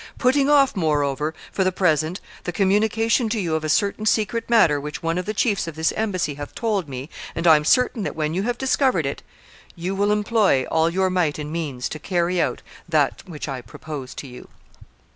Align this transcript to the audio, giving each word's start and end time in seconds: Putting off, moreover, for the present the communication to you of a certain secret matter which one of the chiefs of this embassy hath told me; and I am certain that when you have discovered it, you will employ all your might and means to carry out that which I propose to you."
Putting 0.17 0.49
off, 0.49 0.75
moreover, 0.75 1.35
for 1.51 1.63
the 1.63 1.71
present 1.71 2.21
the 2.45 2.51
communication 2.51 3.29
to 3.29 3.39
you 3.39 3.53
of 3.53 3.63
a 3.63 3.69
certain 3.69 4.07
secret 4.07 4.49
matter 4.49 4.81
which 4.81 5.03
one 5.03 5.19
of 5.19 5.27
the 5.27 5.33
chiefs 5.35 5.67
of 5.67 5.75
this 5.75 5.91
embassy 5.91 6.33
hath 6.33 6.55
told 6.55 6.89
me; 6.89 7.07
and 7.35 7.45
I 7.45 7.55
am 7.55 7.63
certain 7.63 8.01
that 8.01 8.15
when 8.15 8.33
you 8.33 8.41
have 8.41 8.57
discovered 8.57 9.05
it, 9.05 9.21
you 9.75 9.93
will 9.93 10.11
employ 10.11 10.65
all 10.71 10.89
your 10.89 11.11
might 11.11 11.37
and 11.37 11.51
means 11.53 11.87
to 11.89 11.99
carry 11.99 12.41
out 12.41 12.63
that 12.89 13.21
which 13.27 13.47
I 13.47 13.61
propose 13.61 14.15
to 14.15 14.27
you." 14.27 14.47